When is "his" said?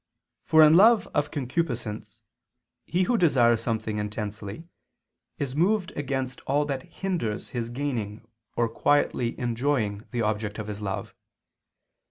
7.49-7.69, 10.65-10.81